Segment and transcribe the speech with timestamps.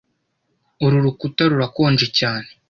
[0.83, 2.47] Uru rukuta rurakonje cyane